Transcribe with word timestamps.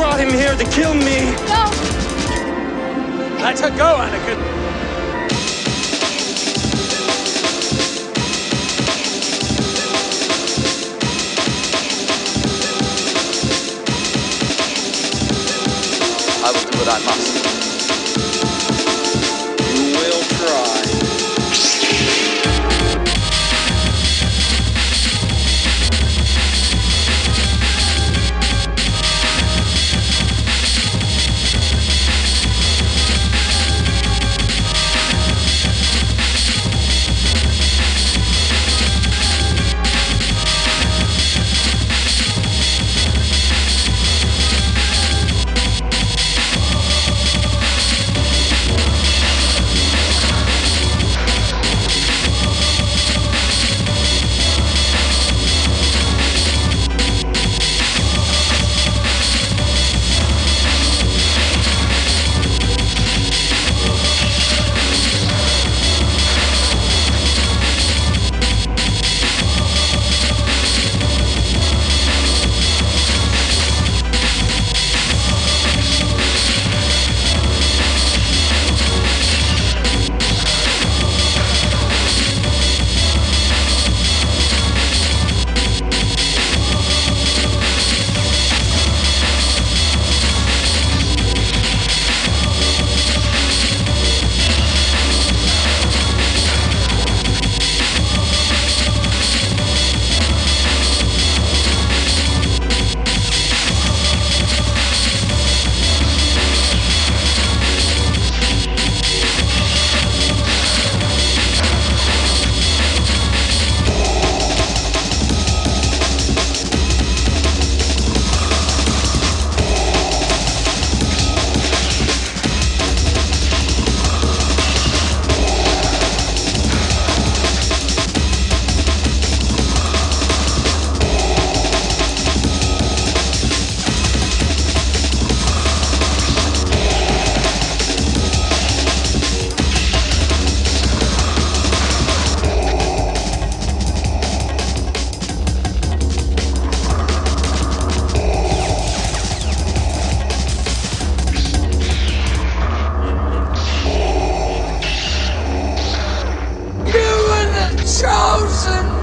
brought 0.00 0.18
him 0.18 0.30
here 0.30 0.56
to 0.56 0.64
kill 0.70 0.94
me. 0.94 1.30
No. 1.46 1.64
Let 3.42 3.60
her 3.60 3.68
go, 3.76 3.98
Anakin. 4.00 4.38
I 16.42 16.50
will 16.50 16.70
do 16.70 16.78
what 16.78 16.88
I 16.88 17.04
must. 17.04 17.49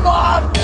One. 0.07 0.56